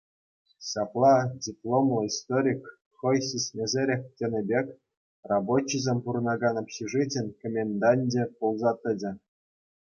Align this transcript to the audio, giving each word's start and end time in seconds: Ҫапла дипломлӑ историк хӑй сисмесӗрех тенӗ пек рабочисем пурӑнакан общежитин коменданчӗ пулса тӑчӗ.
Ҫапла 0.67 1.09
дипломлӑ 1.47 1.99
историк 2.09 2.63
хӑй 3.03 3.19
сисмесӗрех 3.27 4.03
тенӗ 4.23 4.41
пек 4.53 4.67
рабочисем 5.35 5.97
пурӑнакан 6.09 6.55
общежитин 6.65 7.27
коменданчӗ 7.47 8.23
пулса 8.37 8.71
тӑчӗ. 8.83 9.11